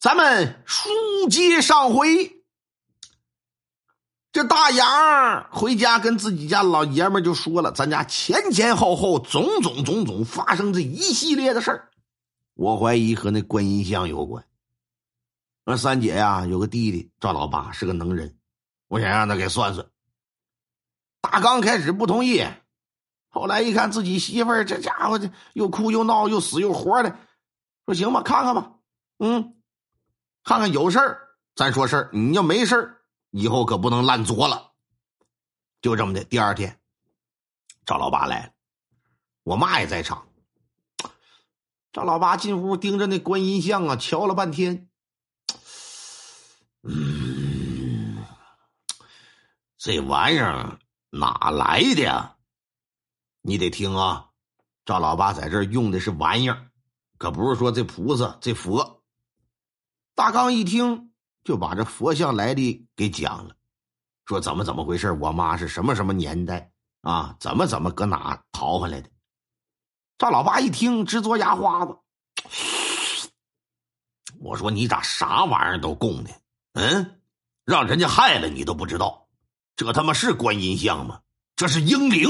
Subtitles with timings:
[0.00, 0.88] 咱们书
[1.28, 2.42] 接上回，
[4.32, 11.90] 这大杨回家跟自己家老爷们就说了，咱家前前后后种种种种发生这一系列的事儿，
[12.54, 14.42] 我怀疑和那观音像有关。
[15.66, 18.38] 那三姐呀，有个弟弟赵老八是个能人，
[18.88, 19.86] 我想让他给算算。
[21.20, 22.42] 大刚开始不同意，
[23.28, 27.18] 后来一看自己媳妇儿这家伙这又哭又闹又死又活的，
[27.84, 28.72] 说行吧，看看吧，
[29.18, 29.54] 嗯，
[30.42, 32.96] 看看有事儿咱说事儿，你要没事儿。
[33.30, 34.72] 以后可不能烂作了，
[35.80, 36.24] 就这么的。
[36.24, 36.80] 第二天，
[37.86, 38.52] 赵老八来了，
[39.44, 40.26] 我妈也在场。
[41.92, 44.88] 赵老八进屋盯着那观音像啊，瞧了半天。
[46.82, 48.24] 嗯，
[49.78, 52.36] 这玩意儿哪来的呀？
[53.42, 54.30] 你得听啊，
[54.84, 56.70] 赵老八在这儿用的是玩意儿，
[57.16, 58.99] 可不是说这菩萨这佛。
[60.20, 61.12] 大刚一听。
[61.44, 63.54] 就把这佛像来历给讲了，
[64.26, 67.34] 说怎么怎么回事我妈是什么什么年代啊？
[67.40, 69.08] 怎么怎么搁哪逃回来的？
[70.18, 71.96] 赵老八一听直嘬牙花子。
[74.40, 76.28] 我说你咋啥玩意儿都供呢？
[76.74, 77.22] 嗯，
[77.64, 79.26] 让人家害了你都不知道，
[79.74, 81.22] 这他妈是观音像吗？
[81.56, 82.28] 这是英灵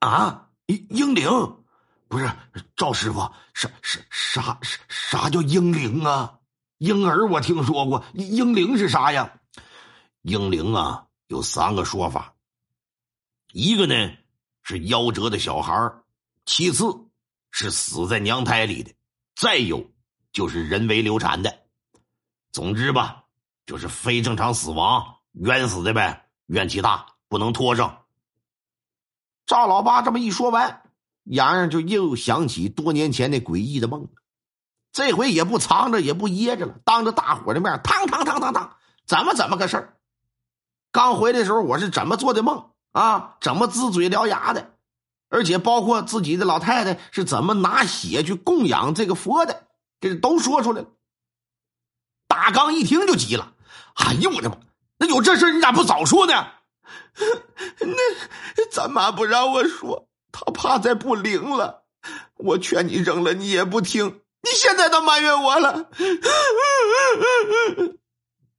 [0.00, 0.50] 啊！
[0.66, 1.30] 英灵
[2.08, 2.30] 不是
[2.76, 3.20] 赵师傅，
[3.54, 6.38] 啥啥啥啥啥叫英灵啊？
[6.84, 9.40] 婴儿我听说过，婴灵是啥呀？
[10.20, 12.34] 婴灵啊，有三个说法。
[13.52, 14.12] 一个呢
[14.62, 15.90] 是夭折的小孩
[16.44, 16.84] 其次
[17.50, 18.92] 是死在娘胎里的，
[19.34, 19.90] 再有
[20.30, 21.58] 就是人为流产的。
[22.52, 23.24] 总之吧，
[23.64, 28.04] 就是非正常死亡，冤死的呗，怨气大，不能拖上。
[29.46, 30.82] 赵老八这么一说完，
[31.22, 34.06] 洋洋就又想起多年前那诡异的梦。
[34.94, 38.70] 这回也不藏着，也不掖着了，当着大伙的面，嘡嘡嘡嘡嘡，
[39.04, 39.96] 怎么怎么个事儿？
[40.92, 43.36] 刚回来的时候，我是怎么做的梦啊？
[43.40, 44.70] 怎么龇嘴獠牙的？
[45.30, 49.66] 而且包括自己的老太太是怎么拿血去供养这个佛的，
[50.00, 50.88] 这都说出来了。
[52.28, 53.52] 大刚一听就急了
[53.98, 54.56] ：“哎呦我的妈！
[54.98, 56.46] 那有这事你咋不早说呢？
[57.80, 61.82] 那咱妈不让我说，她怕再不灵了。
[62.36, 65.88] 我劝你扔了，你也不听。”你现在都埋怨我了，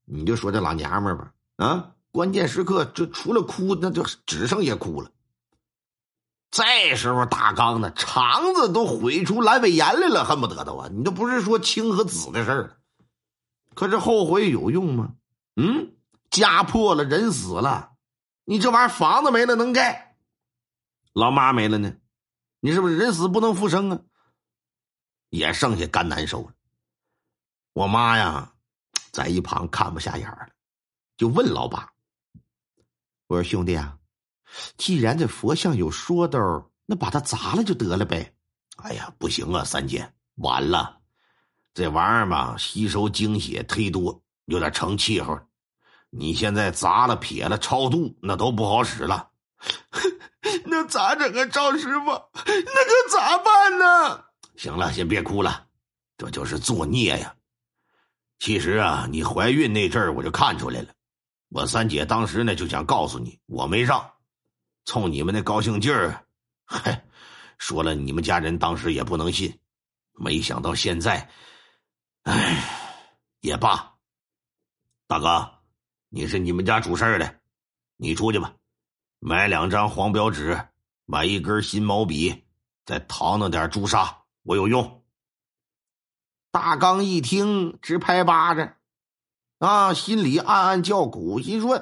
[0.05, 5.11] 你就说这老娘们吧，啊，关键时刻就除了哭，那就只剩下哭了。
[6.49, 10.89] 这时候大刚呢，肠子都悔出阑尾炎来了，恨不得都啊！
[10.91, 12.77] 你都不是说青和紫的事儿，
[13.75, 15.11] 可是后悔有用吗？
[15.55, 15.93] 嗯，
[16.31, 17.91] 家破了，人死了，
[18.45, 20.15] 你这玩意儿房子没了能盖，
[21.13, 21.93] 老妈没了呢，
[22.59, 23.99] 你是不是人死不能复生啊？
[25.35, 26.53] 也剩下干难受了。
[27.73, 28.53] 我妈呀，
[29.11, 30.47] 在一旁看不下眼了，
[31.17, 31.91] 就问老爸
[33.27, 33.97] ：“我说兄弟啊，
[34.77, 38.33] 既然这佛像有说道，那把它砸了就得了呗。”
[38.83, 40.99] 哎呀，不行啊，三姐，完了，
[41.73, 45.39] 这玩意儿吧，吸收精血忒多，有点成气候。
[46.09, 49.31] 你现在砸了、撇了、超度，那都不好使了。
[50.65, 52.05] 那咋整啊，赵师傅？
[52.05, 54.24] 那可咋办呢？
[54.57, 55.67] 行了，先别哭了，
[56.17, 57.35] 这就是作孽呀。
[58.39, 60.89] 其实啊，你怀孕那阵儿我就看出来了。
[61.49, 64.11] 我三姐当时呢就想告诉你，我没让，
[64.85, 66.25] 冲你们那高兴劲儿，
[66.65, 67.05] 嗨，
[67.57, 69.59] 说了你们家人当时也不能信。
[70.13, 71.29] 没想到现在，
[72.23, 72.63] 哎，
[73.41, 73.93] 也罢。
[75.07, 75.59] 大哥，
[76.09, 77.39] 你是你们家主事儿的，
[77.97, 78.53] 你出去吧，
[79.19, 80.59] 买两张黄标纸，
[81.05, 82.43] 买一根新毛笔，
[82.85, 84.24] 再淘弄点朱砂。
[84.45, 85.01] 我有用。
[86.51, 88.75] 大刚一听直拍巴掌，
[89.57, 91.81] 啊，心里暗暗叫苦，心说：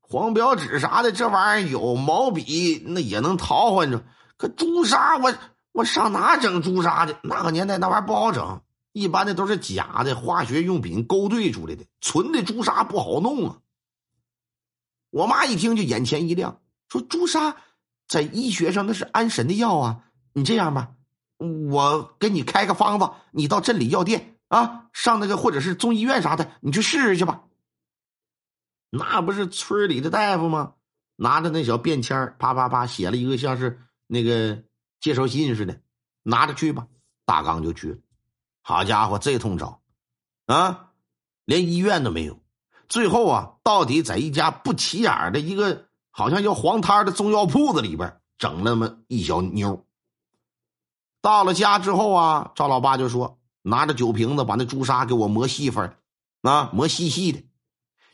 [0.00, 4.04] 黄标纸啥的这玩意儿有，毛笔那也能淘换着，
[4.36, 5.34] 可朱砂我
[5.72, 7.16] 我上哪整朱砂去？
[7.22, 8.60] 那个年代那玩意儿不好整，
[8.92, 13.58] 一般的都是假的化学用品勾兑出来的，纯的朱砂不好弄啊。
[15.08, 17.56] 我妈一听就眼前一亮，说：“朱砂
[18.06, 20.90] 在医学上那是安神的药啊，你这样吧。”
[21.38, 27.42] 我给你开个方子，你到镇里药店啊，上那个或者是中医院啥的，你去试试去吧。
[28.90, 30.74] 那不是村里的大夫吗？
[31.16, 34.64] 拿着那小便签啪啪啪写了一个像是那个
[35.00, 35.80] 介绍信似的，
[36.22, 36.86] 拿着去吧。
[37.24, 37.98] 大刚就去了。
[38.62, 39.80] 好家伙，这通找
[40.46, 40.90] 啊，
[41.44, 42.40] 连医院都没有。
[42.88, 49.83] 最后啊，到底在一家不起眼的一个好像叫黄摊的中药铺子里边整那么一小妞。
[51.24, 55.96] 到了家之后啊，赵老八就说：“拿着酒瓶子把那朱砂给我磨细粉
[56.42, 57.42] 啊，磨细细的。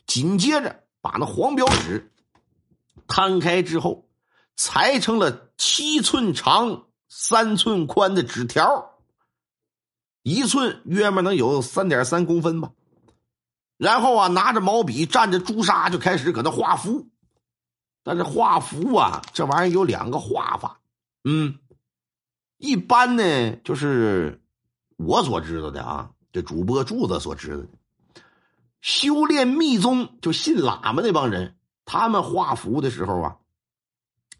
[0.07, 2.13] 紧接着把那黄表纸
[3.07, 4.07] 摊开之后，
[4.55, 8.91] 裁成了七寸长、三寸宽的纸条，
[10.23, 12.71] 一寸约莫能有三点三公分吧。
[13.75, 17.09] 然后啊，拿着毛笔蘸着朱砂就开始搁那画符。
[18.03, 20.79] 但是画符啊，这玩意儿有两个画法，
[21.25, 21.59] 嗯，
[22.61, 24.39] 一般呢就是
[24.95, 27.67] 我所知道的啊，这主播柱子所知道的，
[28.81, 31.55] 修炼密宗就信喇嘛那帮人，
[31.85, 33.37] 他们画符的时候啊，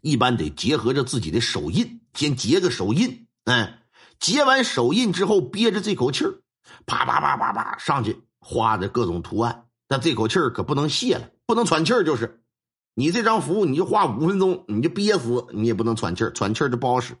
[0.00, 3.74] 一般得结合着自己的手印，先结个手印，嗯，
[4.20, 6.42] 结完手印之后憋着这口气儿，
[6.86, 12.38] 啪啪啪啪啪上去画的各种图案，但这口气儿可不能泄了，不能喘气儿，就是。
[12.94, 17.16] 你这张符，你就画五分钟，你就憋死，你也不能喘气儿，喘气儿就不好使。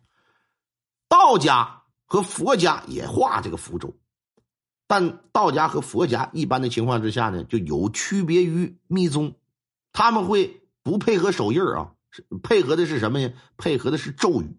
[1.12, 3.94] 道家和佛家也画这个符咒，
[4.86, 9.34] 但道家和佛家一般的情况之下呢，就有区别于密宗，
[9.92, 11.92] 他们会不配合手印啊，
[12.42, 13.30] 配合的是什么呀？
[13.58, 14.56] 配合的是咒语。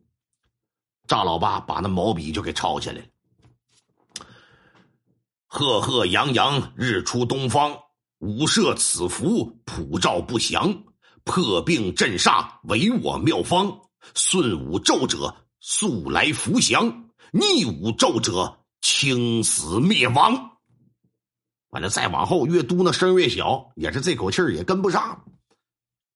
[1.07, 3.03] 赵老八把那毛笔就给抄起来了，
[5.47, 7.75] 赫赫扬扬，日出东方，
[8.19, 10.83] 五射此符，普照不祥。
[11.23, 13.79] 破病镇煞，唯我妙方。
[14.13, 20.57] 顺武咒者，速来福祥；逆武咒者，轻死灭亡。
[21.69, 25.23] 完了，再往后越嘟囔声越小，也是这口气也跟不上。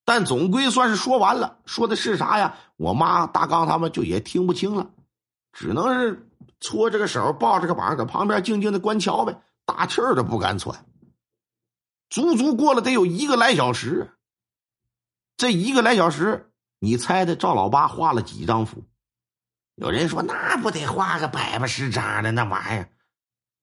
[0.03, 2.57] 但总归算是说完了，说的是啥呀？
[2.75, 4.91] 我妈大刚他们就也听不清了，
[5.53, 6.29] 只能是
[6.59, 10.85] 搓着个手，抱着个膀，搁旁边静静的观瞧呗，大气儿都不敢喘。
[12.09, 14.11] 足足过了得有一个来小时。
[15.37, 18.83] 这一个来小时，你猜猜赵老八画了几张符？
[19.77, 22.89] 有人说那不得画个百八十张的那玩意儿？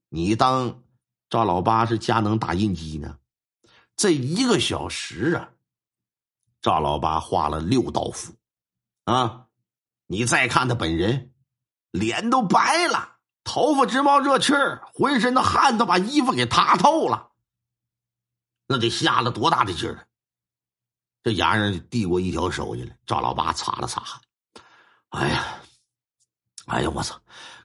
[0.08, 0.84] 你当
[1.28, 3.18] 赵老八是佳能打印机呢？
[3.96, 5.50] 这一个小时啊，
[6.62, 8.32] 赵老八画了六道符
[9.04, 9.46] 啊！
[10.06, 11.34] 你再看他本人，
[11.90, 17.32] 脸都白了，头发直冒热气儿，浑身的汗都把衣服给塌透了，
[18.68, 20.06] 那得下了多大的劲儿？
[21.24, 24.20] 这洋人递过一条手巾来，赵老八擦了擦汗，
[25.08, 25.60] 哎呀，
[26.66, 27.14] 哎呀，我操，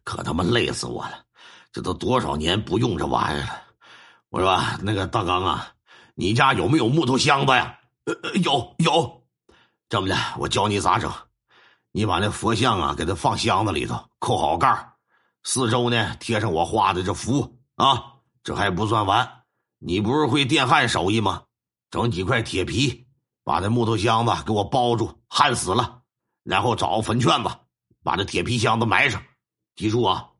[0.03, 1.23] 可他妈累死我了！
[1.71, 3.61] 这都多少年不用这玩意儿了。
[4.29, 5.67] 我说那个大刚啊，
[6.15, 7.79] 你家有没有木头箱子呀？
[8.05, 8.13] 呃，
[8.43, 9.23] 有有。
[9.87, 11.11] 这么的，我教你咋整。
[11.91, 14.93] 你把那佛像啊，给它放箱子里头，扣好盖
[15.43, 18.15] 四周呢贴上我画的这符啊。
[18.43, 19.43] 这还不算完，
[19.79, 21.43] 你不是会电焊手艺吗？
[21.89, 23.07] 整几块铁皮。
[23.43, 26.01] 把这木头箱子给我包住，焊死了，
[26.43, 27.49] 然后找个坟圈子，
[28.09, 29.23] 把这铁皮箱子埋上。
[29.75, 30.31] 记住啊，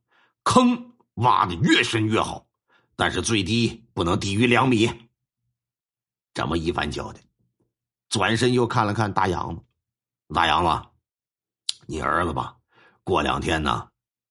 [0.41, 2.47] 坑挖的越深越好，
[2.95, 4.89] 但是最低不能低于两米。
[6.33, 7.21] 这么一番交代，
[8.09, 9.61] 转身又看了看大杨子，
[10.33, 10.87] 大杨子，
[11.85, 12.57] 你儿子吧，
[13.03, 13.87] 过两天呢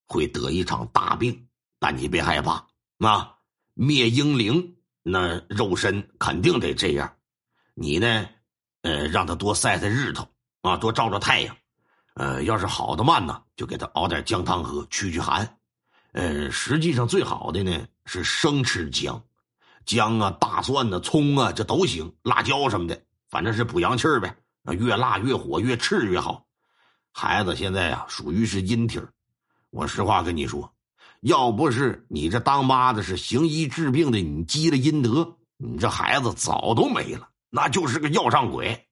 [0.08, 1.48] 会得一场大病，
[1.78, 2.66] 但你别害怕
[2.98, 3.36] 啊。
[3.74, 7.16] 灭婴灵那肉身肯定得这样，
[7.74, 8.28] 你呢？
[8.82, 10.28] 呃，让他多晒晒日头
[10.62, 11.56] 啊，多照照太阳。
[12.18, 15.56] 呃，要是好的慢呢，就给他熬点姜汤喝，驱驱寒。
[16.10, 19.22] 呃，实际上最好的呢是生吃姜，
[19.86, 23.00] 姜啊、大蒜呢、葱啊，这都行，辣椒什么的，
[23.30, 24.36] 反正是补阳气儿呗。
[24.72, 26.44] 越辣越火，越炽越好。
[27.12, 29.00] 孩子现在呀，属于是阴体
[29.70, 30.72] 我实话跟你说，
[31.20, 37.28] 要不是你这当妈的是行医治病的，你积了阴德，你这孩子早都没了。
[37.48, 38.88] 那就是个要上鬼，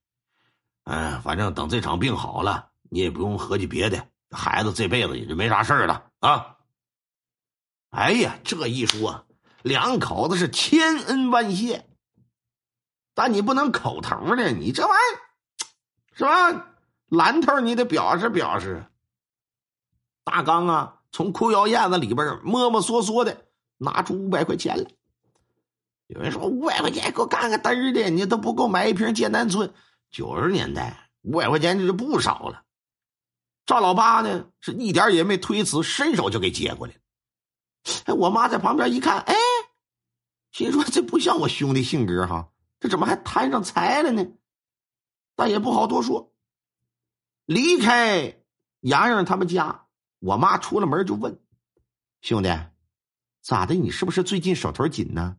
[0.84, 6.56] 嗯，反正等这场病好了，你也不用合计别的，孩子这辈子也就没啥事了啊。
[7.90, 9.26] 哎呀，这一说，
[9.60, 11.84] 两口子是千恩万谢，
[13.14, 15.20] 但你不能口头的，你这玩意儿
[16.14, 16.68] 是吧？
[17.08, 18.86] 蓝头你得表示表示。
[20.24, 23.44] 大刚啊，从裤腰燕子里边摸摸索索的
[23.76, 24.90] 拿出五百块钱来。
[26.06, 29.74] 有人说五百块钱给我干个嘚儿的，你都不够买一瓶剑南村。
[30.10, 32.62] 九十年代五百块钱这就不少了。
[33.66, 37.00] 赵老八呢是一点也没推辞，伸手就给接过来了。
[38.06, 39.34] 哎，我妈在旁边一看，哎，
[40.52, 44.24] 心说这不像我兄弟性格哈，这怎么还摊上财了呢？
[45.34, 46.32] 但也不好多说。
[47.44, 48.40] 离开
[48.80, 49.86] 洋洋他们家，
[50.20, 51.40] 我妈出了门就问
[52.22, 52.48] 兄弟
[53.42, 53.74] ：“咋的？
[53.74, 55.36] 你是不是最近手头紧呢？”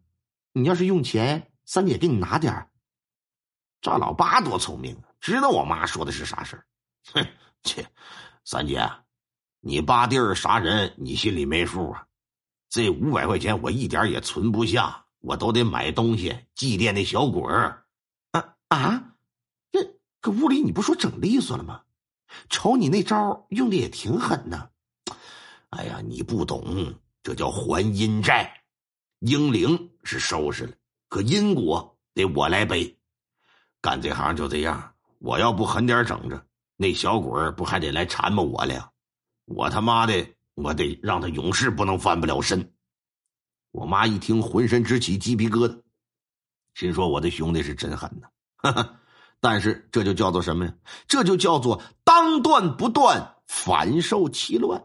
[0.53, 2.69] 你要是用钱，三姐给你拿点
[3.81, 6.67] 赵老八多聪明啊，知道我妈说的是啥事儿。
[7.13, 7.27] 哼，
[7.63, 7.89] 切，
[8.45, 8.89] 三姐，
[9.59, 12.07] 你八弟儿杀人，你心里没数啊？
[12.69, 17.85] 这五百块钱我一点也存不下，我都得买东西祭奠那小鬼儿。
[18.31, 19.15] 啊啊！
[19.71, 21.83] 这搁屋里你不说整利索了吗？
[22.49, 24.69] 瞅你那招用的也挺狠呐。
[25.69, 28.63] 哎呀，你不懂，这叫还阴债。
[29.19, 30.73] 英灵是收拾了，
[31.09, 32.97] 可因果得我来背。
[33.81, 36.45] 干这行就这样，我要不狠点整着，
[36.77, 38.89] 那小鬼不还得来缠吧我了呀？
[39.45, 40.25] 我他妈的！
[40.55, 42.73] 我得让他永世不能翻不了身。
[43.71, 45.81] 我妈一听，浑身直起鸡皮疙瘩，
[46.73, 48.99] 心说：“我的兄弟是真狠呐！”哈 哈
[49.39, 50.73] 但是这就叫做什么呀？
[51.07, 54.83] 这就叫做当断不断，反受其乱。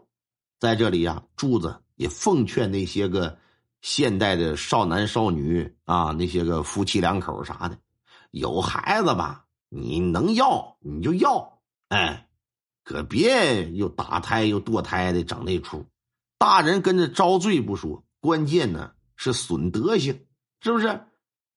[0.59, 3.37] 在这里呀，柱子也奉劝那些个
[3.81, 7.77] 现代的少男少女啊，那些个夫妻两口啥的，
[8.29, 11.52] 有孩子吧，你能要你就要，
[11.89, 12.27] 哎。
[12.85, 15.85] 可别又打胎又堕胎的整那出，
[16.37, 20.25] 大人跟着遭罪不说，关键呢是损德行，
[20.59, 21.05] 是不是？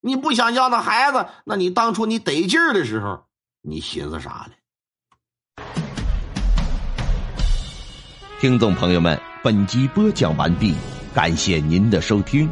[0.00, 3.24] 你不想要那孩子，那你当初你得劲儿的时候，
[3.60, 5.64] 你寻思啥呢？
[8.40, 10.76] 听众朋友们，本集播讲完毕，
[11.12, 12.48] 感谢您的收听。